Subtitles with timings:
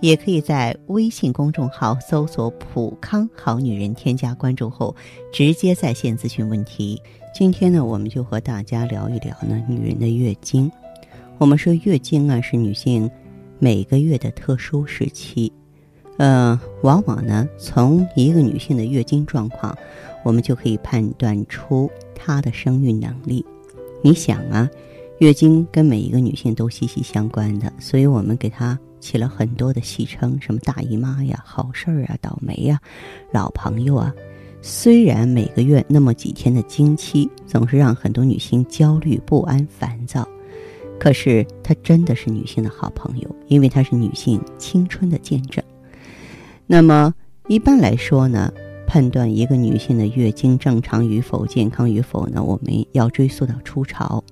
[0.00, 4.94] 也可以在微信公众号搜索“普康好女人”，添加关注后
[5.32, 7.00] 直接在线咨询问题。
[7.34, 10.70] 今天呢，我们就和大家聊一聊呢女人的月经。
[11.38, 13.10] 我们说月经啊是女性
[13.58, 15.52] 每个月的特殊时期，
[16.16, 19.76] 呃，往往呢从一个女性的月经状况，
[20.24, 23.44] 我们就可以判断出她的生育能力。
[24.02, 24.68] 你想啊，
[25.18, 28.78] 月经跟每一个女性都息息相关的，所以我们给她。
[29.00, 32.80] 起了很多的戏称，什么大姨妈呀、好事儿啊、倒霉呀、
[33.32, 34.12] 老朋友啊。
[34.60, 40.28] 虽然每个月那么几天的经期总是让很多女性焦虑不安、烦躁，
[40.98, 45.62] 可是它真的是女性的好朋友，因为它是女性青春的见证。
[46.66, 47.14] 那么
[47.46, 48.52] 一般来说呢，
[48.86, 54.22] 判断一个女性的月经正常与否、健康与否呢，我们要追溯到初潮。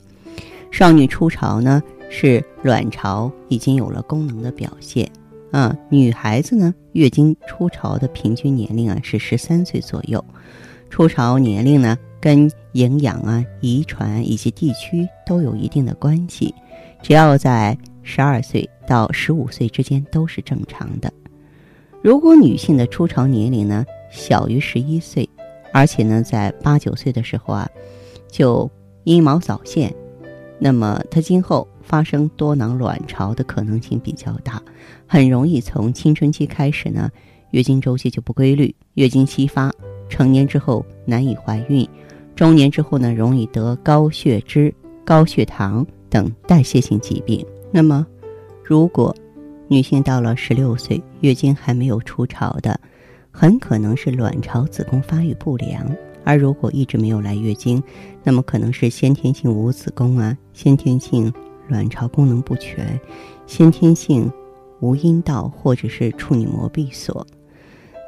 [0.70, 1.82] 少女初潮呢？
[2.08, 5.10] 是卵巢已经有了功能的表现，
[5.50, 10.24] 啊，女孩子呢，月经初潮的平均年龄啊是十三岁左右，
[10.88, 16.54] 初潮年龄呢跟营养啊、遗传以及地区都有一定的关系，
[17.02, 21.12] 只要在十二岁到十五岁之间都是正常的。
[22.02, 25.28] 如果女性的初潮年龄呢小于十一岁，
[25.72, 27.68] 而且呢在八九岁的时候啊
[28.30, 28.70] 就
[29.02, 29.92] 阴毛早现，
[30.58, 31.66] 那么她今后。
[31.86, 34.60] 发生多囊卵巢的可能性比较大，
[35.06, 37.08] 很容易从青春期开始呢，
[37.52, 39.72] 月经周期就不规律，月经稀发，
[40.08, 41.88] 成年之后难以怀孕，
[42.34, 47.46] 中年之后呢，容易得高血脂、高血糖等代谢性疾病。
[47.70, 48.04] 那么，
[48.64, 49.14] 如果
[49.68, 52.80] 女性到了十六岁，月经还没有初潮的，
[53.30, 55.86] 很可能是卵巢子宫发育不良；
[56.26, 57.82] 而如果一直没有来月经，
[58.22, 61.32] 那么可能是先天性无子宫啊，先天性。
[61.68, 62.96] 卵巢功能不全、
[63.44, 64.30] 先天性
[64.78, 67.26] 无阴道或者是处女膜闭锁，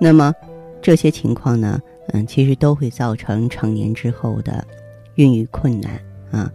[0.01, 0.33] 那么
[0.81, 1.81] 这些情况呢，
[2.13, 4.65] 嗯，其实都会造成成年之后的
[5.17, 6.01] 孕育困难
[6.31, 6.53] 啊。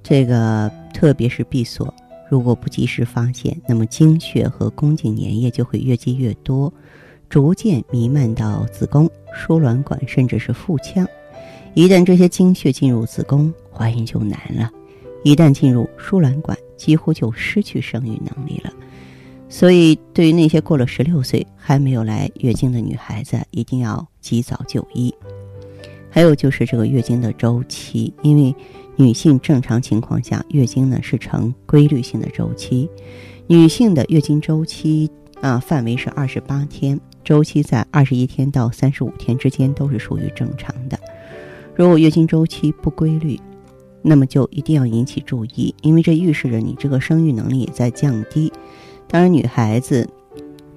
[0.00, 1.92] 这个特别是闭锁，
[2.30, 6.72] 如果不及时发现，那么经血和宫颈粘液就会越积越多，
[7.34, 11.04] 逐渐弥漫到子宫、输卵管，甚至是腹腔。
[11.74, 14.70] 一旦这些经血进入子宫，怀孕就难了。
[15.24, 18.70] 一旦进入输卵管，几乎就失去生育能力了。
[19.48, 25.12] 所以，对于那些过了十六岁还没有来月经的女孩子，一定要及早就医。
[26.08, 28.54] 还有就是这个月经的周期，因为
[28.94, 32.88] 女性正常情况下月经呢是呈规律性的周期，
[33.48, 40.98] 女性的月经周期啊范围是二十八天，周期在二十一天到三十五天之间都是属于正常的。
[41.74, 43.40] 如果月经周期不规律，
[44.02, 48.52] 那么就一定要引起注意，因为这预示着你这个生育能力也在降低。
[49.08, 50.08] 当然，女孩子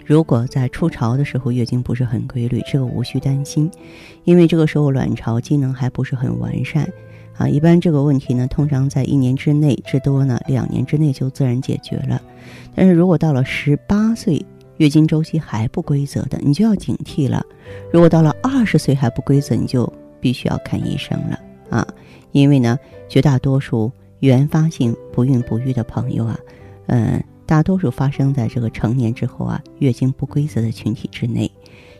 [0.06, 3.69] 如果在初潮的时候月经不是很规律，这个无需担心，
[4.24, 6.90] 因为这个时候卵巢机能还不是很完善
[7.38, 7.47] 啊。
[7.47, 12.22] 一般这个问题呢，通常在一年之内，至多呢两年之内就自然解决了。
[12.74, 14.44] 但是如果到了十八岁
[14.77, 17.45] 月经周期还不规则的，你就要警惕了。
[17.91, 21.39] 如果到了二十岁还不规则，你就必须要看医生了
[21.69, 21.88] 啊。
[22.31, 22.77] 因为呢，
[23.09, 26.39] 绝大多数原发性不孕不育的朋友啊，
[26.88, 31.51] 嗯，大多数发生在这个成年之后啊，月经不规则的群体之内。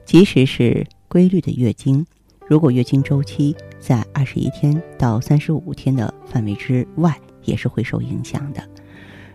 [0.05, 2.05] 即使是规律的月经，
[2.47, 8.61] 如果月经周期在二十一天到三十五天的范围之外，也是会受影响的。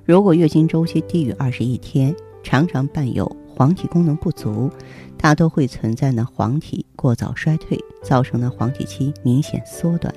[0.04, 4.70] 如果月经周期低于二十一天，常常伴有黄体功能不足，
[5.16, 10.12] 大多会存在呢黄体过早衰退，造成的黄体期明显缩短。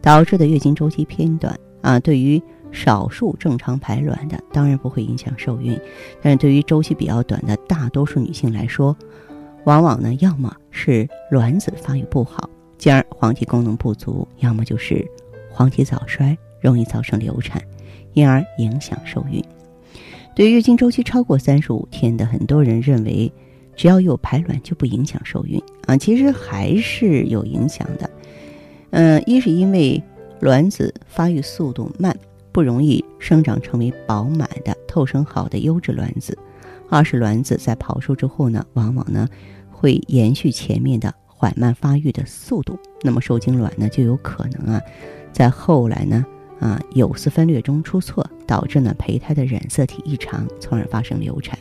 [0.00, 2.40] 导致的月经周期偏短啊，对于
[2.70, 5.78] 少数正常排卵的，当然不会影响受孕，
[6.22, 8.96] 但是对于周期比较短的大多数女性来说，
[9.64, 12.48] 往往呢，要么是卵子发育不好，
[12.78, 15.04] 进而黄体功能不足，要么就是
[15.50, 17.60] 黄体早衰，容易造成流产，
[18.12, 19.42] 因而影响受孕。
[20.34, 23.32] 对月经周期超过三十五天的，很多人认为
[23.76, 28.10] 只要有排卵就不影响受孕啊，其实还是有影响的。
[28.90, 30.02] 嗯，一是因为
[30.40, 32.16] 卵子发育速度慢，
[32.50, 36.36] 不容易生长成为饱满的、透生好的优质卵子；
[36.88, 39.28] 二是卵子在跑出之后呢，往往呢
[39.70, 44.82] 会延续前面的缓慢发育的速度，那么受精卵呢就有可能啊，
[45.32, 46.26] 在后来呢
[46.58, 51.58] 啊有丝分裂中出错，导致呢胚胎的染色体异常，从而发生流产。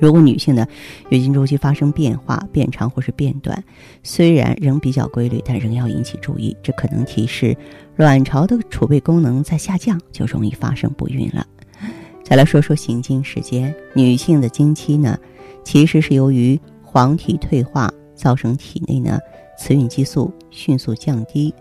[0.00, 0.66] 如果女性的
[1.08, 3.60] 月经周期发生变化、变长或是变短，
[4.04, 7.56] 虽然仍比较规律，但仍要引起注意，这可能提示
[7.96, 11.44] 卵巢的储备功能在下降，就容易发生不孕了。
[12.22, 15.18] 再来说说行经时间，女性的经期呢，
[15.64, 19.18] 其实是由于黄体退化造成体内呢
[19.58, 21.52] 雌孕激素迅速降低，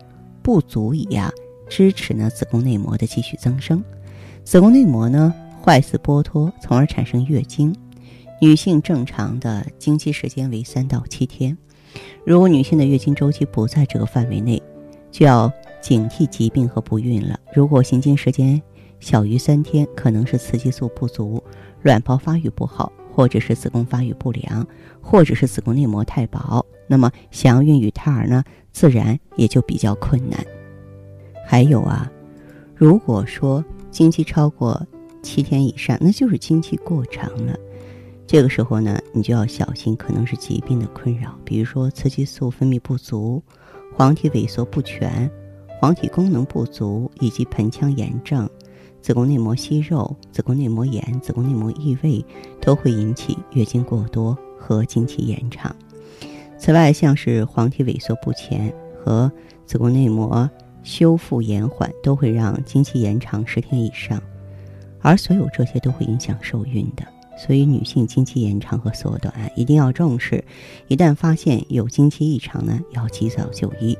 [0.43, 1.31] 不足以呀
[1.67, 3.83] 支持呢子宫内膜的继续增生，
[4.47, 7.75] 子宫内膜呢坏死剥脱，从而产生月经。
[8.39, 11.57] 女性正常的经期时间为三到七天，
[12.25, 14.63] 如果女性的月经周期不在这个范围内，
[15.11, 15.51] 就要
[15.81, 17.37] 警惕疾病和不孕了。
[17.53, 18.61] 如果行经时间
[19.01, 21.43] 小于三天，可能是雌激素不足、
[21.81, 24.65] 卵泡发育不好，或者是子宫发育不良，
[25.01, 28.41] 或者是子宫内膜太薄，那么想要孕育胎儿呢，
[28.71, 30.39] 自然也就比较困难。
[31.45, 32.09] 还有啊，
[32.73, 33.61] 如果说
[33.97, 34.79] 经期超过
[35.23, 37.57] 七天以上，那就是经期过长了。
[38.27, 43.41] 这个时候呢，你就要小心，可能是疾病的困扰，比如说雌激素分泌不足、
[43.95, 45.27] 黄体萎缩不全、
[45.79, 48.47] 黄体功能不足，以及盆腔炎症、
[49.01, 52.23] 子宫内膜息肉、子宫内膜炎、子宫内膜异位，
[52.61, 55.75] 都会引起月经过多和经期延长。
[56.59, 58.71] 此外，像是黄体萎缩不全
[59.03, 59.31] 和
[59.65, 60.47] 子宫内膜
[60.87, 64.23] 修复延缓，都会让经期延长十天以上，
[65.01, 67.03] 而所有这些都会影响受孕的。
[67.37, 70.41] 所以，女性经期延长和缩短一定要重视。
[70.87, 73.97] 一旦发现有经期异常呢，要及早就医。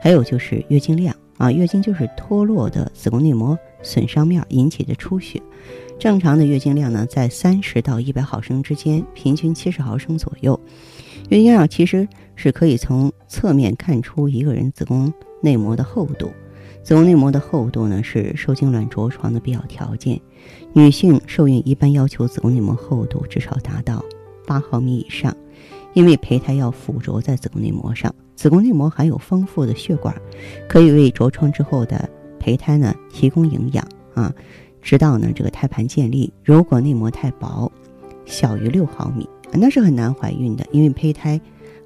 [0.00, 5.42] 还有就是月经量啊，月经就是脱落的子宫内膜损伤面引起的出血。
[5.98, 10.58] 正常的月经量呢，在三十到一百毫升之间，平均七十毫升左右。
[11.28, 16.30] 月经量其实是可以从侧面看出一个人子宫内膜的厚度。
[16.82, 20.18] 子宫内膜的厚度呢，是受精卵着床的必要条件。
[20.72, 24.02] 女性受孕一般要求子宫内膜厚度至少达到
[24.46, 25.36] 八毫米以上，
[25.92, 28.14] 因为胚胎要附着在子宫内膜上。
[28.34, 30.14] 子宫内膜含有丰富的血管，
[30.66, 32.08] 可以为着床之后的
[32.38, 34.34] 胚胎呢提供营养啊，
[34.80, 36.32] 直到呢这个胎盘建立。
[36.42, 37.70] 如果内膜太薄，
[38.24, 41.38] 小于六毫米，那是很难怀孕的，因为胚胎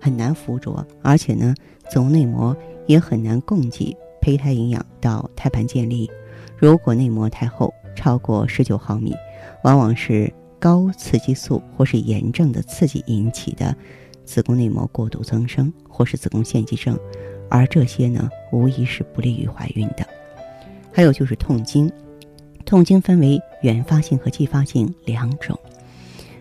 [0.04, 1.54] 很难附着，而且呢
[1.88, 2.54] 子宫内膜
[2.86, 3.96] 也很难供给。
[4.20, 6.10] 胚胎营养到胎盘建立，
[6.58, 9.14] 如果内膜太厚，超过十九毫米，
[9.62, 13.74] 往往是高雌激素或是炎症的刺激引起的
[14.24, 16.98] 子宫内膜过度增生，或是子宫腺肌症，
[17.50, 20.06] 而这些呢，无疑是不利于怀孕的。
[20.90, 21.90] 还有就是痛经，
[22.64, 25.58] 痛经分为原发性和继发性两种。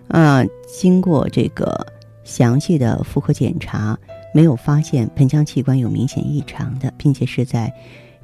[0.07, 1.85] 啊，经过这个
[2.23, 3.97] 详细的妇科检查。
[4.35, 7.71] 没有发现盆腔器官有明显异常的，并且是在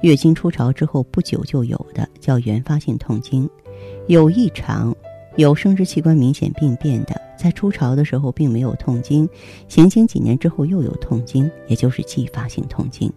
[0.02, 3.48] 月经初潮之后不久就有的，叫原发性痛经；
[4.08, 4.92] 有异常、
[5.36, 9.30] 有生殖器官明显病变的，在初潮的时候并没有痛经，
[9.68, 13.14] 行经几年之后又有痛经，也就是继发性痛经。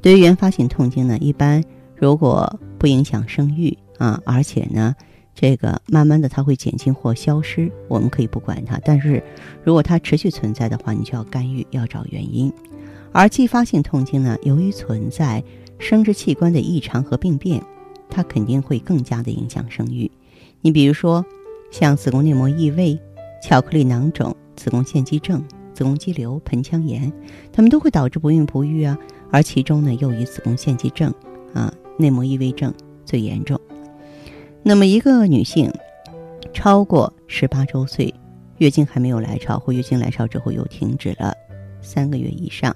[0.00, 1.62] 对于原发性痛经呢，一般
[1.94, 4.96] 如果不影响生育啊，而且呢。
[5.34, 8.78] 这个慢慢的它会减轻或消失，我们可以不管它。
[8.84, 9.22] 但是，
[9.64, 12.52] 如果它持续存在的话，你就要干预，要找原因。
[13.12, 15.42] 而继发性痛经呢，由于存在
[15.78, 17.62] 生殖器官的异常和病变，
[18.08, 20.10] 它肯定会更加的影响生育。
[20.60, 21.24] 你比如说，
[21.70, 22.98] 像子宫内膜异位、
[23.42, 25.42] 巧克力囊肿、子宫腺肌症、
[25.74, 27.12] 子宫肌瘤、盆腔炎，
[27.52, 28.96] 它们都会导致不孕不育啊。
[29.30, 31.12] 而其中呢，又以子宫腺肌症
[31.54, 32.72] 啊、内膜异位症
[33.04, 33.58] 最严重。
[34.64, 35.72] 那么，一个女性
[36.52, 38.14] 超过十八周岁，
[38.58, 41.34] 月经还没有来潮，或月经来潮之后又停止了
[41.80, 42.74] 三个月以上，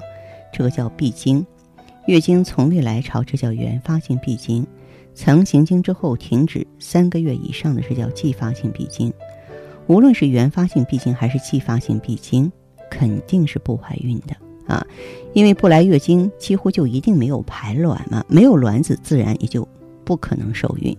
[0.52, 1.44] 这个叫闭经；
[2.06, 4.64] 月经从未来潮，这叫原发性闭经；
[5.14, 9.12] 曾行经之后停止三个月以上的是叫继发性闭经。
[9.86, 12.50] 无论是原发性闭经还是继发性闭经，
[12.90, 14.34] 肯定是不怀孕的
[14.66, 14.84] 啊，
[15.34, 19.66] 因为不来月经几乎就一定没有排卵嘛，没有卵子，自然也就
[20.04, 20.96] 不可能受孕。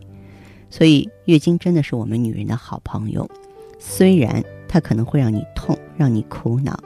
[0.70, 3.30] 所以，月经真的是我们女人的好朋友。
[3.80, 6.78] 虽然它可能会让你痛，让你苦恼，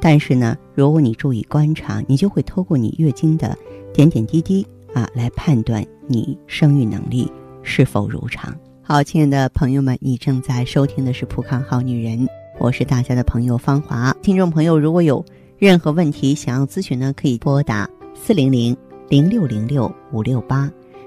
[0.00, 3.56] 但是呢，如果你注意观察，你就会透过你月经的
[3.92, 7.30] 点点滴滴啊，来判断你生育能力
[7.62, 8.54] 是否如常。
[8.82, 12.18] 好，亲爱的朋友们，你正在收听的是《普康好女人》，
[12.58, 14.14] 我是大家的朋友芳华。
[14.22, 15.24] 听众朋友，如果有
[15.58, 18.76] 任何问题想要咨询呢，可以拨打四零零
[19.08, 20.70] 零六零六五六八。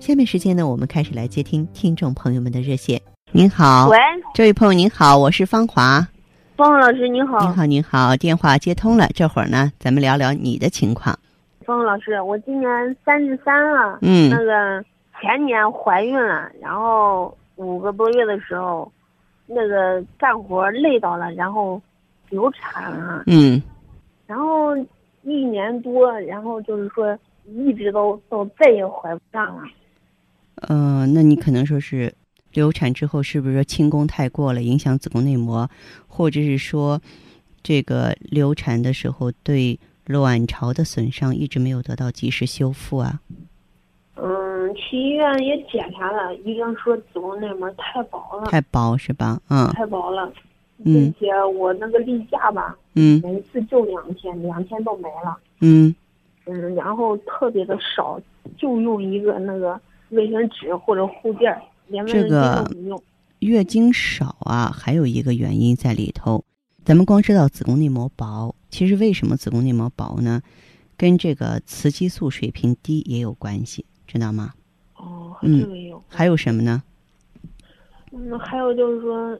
[0.00, 3.00] 下面时间呢，我们开始来接听听众朋友们的热线。
[3.32, 3.98] 您好，喂，
[4.32, 6.06] 这位朋友您好，我是芳华。
[6.56, 9.08] 方老师您好，您好，您好，电话接通了。
[9.12, 11.18] 这会儿呢，咱们聊聊你的情况。
[11.66, 14.82] 方老师，我今年三十三了，嗯那个
[15.20, 18.90] 前年怀孕了，然后五个多月的时候，
[19.46, 21.80] 那个干活累到了，然后
[22.30, 23.60] 流产了，嗯
[24.26, 24.76] 然后
[25.22, 29.64] 一年多，然后就是说一直都都再也怀不上了。
[30.62, 32.12] 呃，那你可能说是
[32.52, 35.68] 流产之后，是不是说轻宫太过了，影响子宫内膜，
[36.06, 37.00] 或者是说
[37.62, 43.20] 这个流产的时候对卵巢的损伤一直没有得到及时修复啊？
[44.16, 49.40] 嗯，去医院也检查了，医生说子宫内膜太薄了，太薄是吧？
[49.48, 50.32] 嗯太薄了，
[50.78, 55.38] 嗯并且我那个例假吧，嗯每次就两天，两天都没了。
[55.60, 55.94] 嗯
[56.46, 58.20] 嗯，然后特别的少，
[58.56, 59.78] 就用一个那个
[60.10, 63.02] 卫生纸或者护垫儿，连卫生这个巾都不用。
[63.40, 66.44] 月经少啊，还有一个原因在里头。
[66.84, 70.40] 咱们光知道子宫内膜薄，其实为什么子宫内膜薄呢？
[70.96, 74.54] 跟这个雌激素水平低也有关系，知道吗？
[74.96, 76.02] 哦，嗯这个也有。
[76.08, 76.82] 还有什么呢？
[78.10, 79.38] 嗯，还有就是说，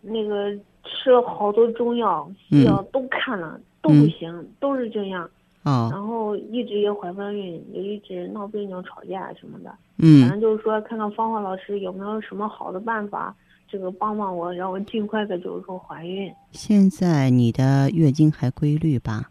[0.00, 0.50] 那个
[0.84, 5.28] 吃了好多中药、嗯西药都看了，都不行，都是这样。
[5.66, 9.70] 哦，然后一直也怀不上孕，也一直闹别扭、吵架什么的。
[9.98, 13.34] 嗯反嗯正就是说，看看芳华老师有没有什么好的办法，
[13.68, 16.32] 这个帮帮我，让我尽快的就是说怀孕。
[16.52, 19.28] 现在你的月经还规律吧？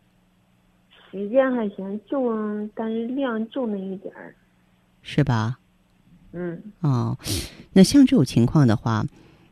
[1.10, 2.30] 时间还行，就
[2.76, 4.36] 但是量就那一点儿。
[5.02, 5.58] 是吧？
[6.34, 7.18] 嗯哦，
[7.72, 9.06] 那像这种情况的话，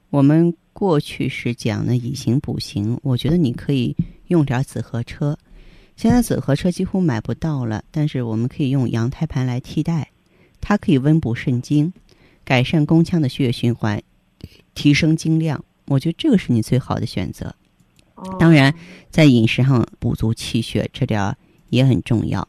[0.09, 3.95] 我们过去是讲的以形补形，我觉得你可以
[4.27, 5.37] 用点紫河车。
[5.95, 10.09] 现在紫河车几乎买不到了，但是我们可以用羊胎盘来替代，
[10.59, 11.93] 它可以温补肾精，
[12.43, 14.01] 改善宫腔的血液循环，
[14.73, 15.63] 提升精量。
[15.85, 17.53] 我觉得这个是你最好的选择。
[18.15, 18.73] 哦，当然，
[19.09, 21.37] 在饮食上补足气血，这点儿
[21.69, 22.47] 也很重要。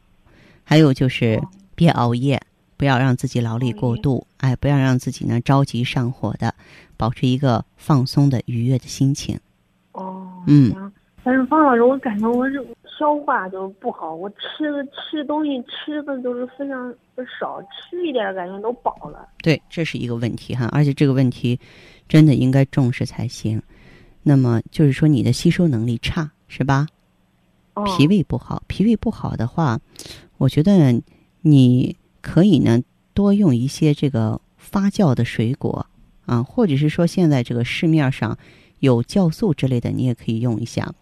[0.63, 2.41] 还有就是哦别熬夜，
[2.77, 6.53] 不要让自己劳累过度，哎，不要让自己呢着急上火的，
[6.97, 9.39] 保持一个放松的、愉悦的心情。
[9.91, 10.91] 哦，嗯。
[11.23, 12.63] 但是方老师，我感觉我这
[12.97, 19.27] 消化就不好，我吃的吃东西吃的都是非常的少，吃一点儿感觉都饱了。
[19.41, 21.59] 对，这是一个问题哈，而且这个问题
[22.07, 23.61] 真的应该重视才行。
[24.23, 26.87] 那么就是说你的吸收能力差是吧？
[27.73, 29.79] 哦、脾胃不好，脾胃不好的话，
[30.37, 31.01] 我觉得
[31.41, 32.81] 你可以呢
[33.13, 35.85] 多用一些这个发酵的水果
[36.25, 38.37] 啊，或者是说现在这个市面上
[38.79, 40.93] 有酵素之类的，你也可以用一下。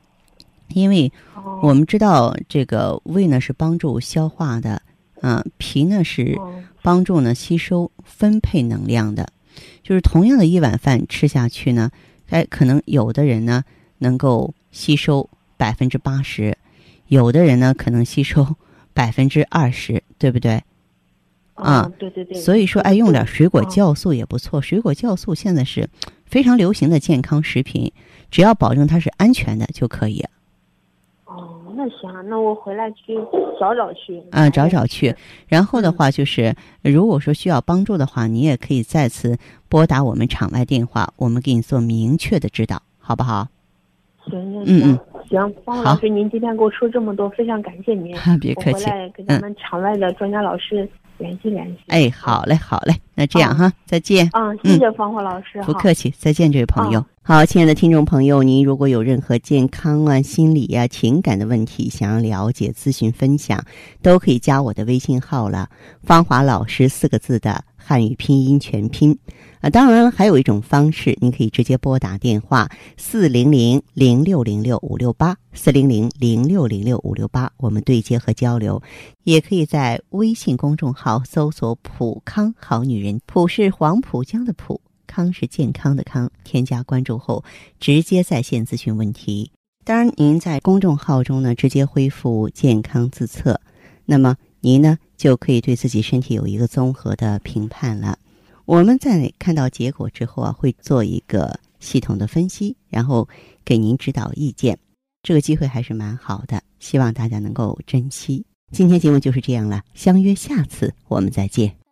[0.73, 4.81] 因为哦我们知道这个胃呢是帮助消化的，
[5.21, 9.27] 啊，脾呢是哦帮助呢吸收分配能量的。
[9.83, 11.91] 就是同样的一碗饭吃下去呢，
[12.29, 13.63] 哎，可能有的人呢
[13.99, 16.57] 能够吸收百分之八十，
[17.07, 18.55] 有的人呢可能吸收
[18.93, 20.63] 百分之二十，对不对？
[21.53, 22.41] 啊哦对对对。
[22.41, 24.59] 所以说，哎，用点水果哦酵素也不错。
[24.59, 25.87] 水果酵素现在是
[26.25, 27.91] 非常流行的健康食品，
[28.31, 30.25] 只要保证它是安全的就可以。
[31.73, 33.15] 哦，那行，那我回来去
[33.59, 34.21] 找找去。
[34.31, 35.15] 啊，找找去。
[35.47, 39.37] 然后的嗯话就是，如果说需要帮助的话，你也可以再次
[39.67, 43.47] 拨打我们场外电话，我们给你做明确的指导，好不好？
[44.25, 44.99] 行行嗯行
[45.29, 48.15] 行，方老师，您今天给我说这么多，非常感谢您。
[48.39, 48.71] 别客气。
[48.71, 50.87] 我回来跟咱们场外的专家老师
[51.17, 51.79] 联系联系。
[51.87, 54.29] 哎，好嘞，好嘞，那这样啊哈，再见。
[54.31, 55.61] 啊，谢谢方华老师。
[55.63, 57.03] 不客气，再见，这位朋友。
[57.25, 63.63] 好，亲爱的听众朋友，您如果有任何健康啊、心理呀、情感的问题，想要了解、咨询、分享，
[64.01, 65.69] 都可以加我的微信号了。
[66.03, 69.17] 芳华老师四个字的汉语拼音全拼
[69.61, 69.69] 啊。
[69.69, 78.83] 当然了，还有一种方式，您可以直接拨打电话四零零零六零六五六八四零零零六零六五六八，我们对接和交流。
[79.23, 84.81] 也可以在微信公众号搜索“普康好女人”，普是黄浦江的浦。
[85.13, 87.43] 康是健康的康，添加关注后
[87.79, 89.51] 直接在线咨询问题。
[89.85, 93.61] 当然，您在公众号中呢直接恢复健康自测，
[94.05, 98.17] 那么您呢就可以对自己身体有一个综合的评判了。
[98.65, 103.27] 我们在看到结果之后啊，会做一个系统的分析，然后
[103.63, 104.79] 给您指导意见。
[105.21, 108.45] 这个机会还是蛮好的，希望大家能够珍惜。
[108.71, 111.82] 今天节目就是这样了，相约下次我们再见。